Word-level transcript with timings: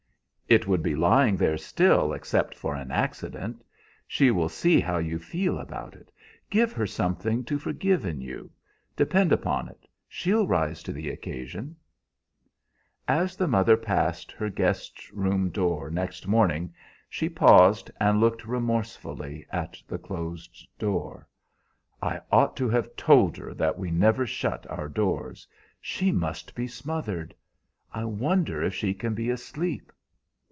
"It 0.49 0.67
would 0.67 0.83
be 0.83 0.95
lying 0.97 1.37
there 1.37 1.57
still 1.57 2.11
except 2.11 2.55
for 2.55 2.75
an 2.75 2.91
accident. 2.91 3.63
She 4.05 4.31
will 4.31 4.49
see 4.49 4.81
how 4.81 4.97
you 4.97 5.17
feel 5.17 5.57
about 5.57 5.95
it. 5.95 6.11
Give 6.49 6.73
her 6.73 6.85
something 6.85 7.45
to 7.45 7.57
forgive 7.57 8.05
in 8.05 8.19
you. 8.19 8.51
Depend 8.97 9.31
upon 9.31 9.69
it, 9.69 9.87
she'll 10.09 10.45
rise 10.45 10.83
to 10.83 10.91
the 10.91 11.09
occasion." 11.09 11.77
As 13.07 13.37
the 13.37 13.47
mother 13.47 13.77
passed 13.77 14.29
her 14.33 14.49
guest's 14.49 15.13
room 15.13 15.53
next 15.93 16.27
morning 16.27 16.73
she 17.09 17.29
paused 17.29 17.89
and 17.97 18.19
looked 18.19 18.45
remorsefully 18.45 19.45
at 19.53 19.77
the 19.87 19.97
closed 19.99 20.67
door. 20.77 21.29
"I 22.01 22.19
ought 22.29 22.57
to 22.57 22.67
have 22.67 22.93
told 22.97 23.37
her 23.37 23.53
that 23.53 23.79
we 23.79 23.89
never 23.89 24.25
shut 24.27 24.67
our 24.69 24.89
doors. 24.89 25.47
She 25.79 26.11
must 26.11 26.53
be 26.55 26.67
smothered. 26.67 27.33
I 27.93 28.03
wonder 28.03 28.61
if 28.61 28.75
she 28.75 28.93
can 28.93 29.13
be 29.13 29.29
asleep." 29.29 29.93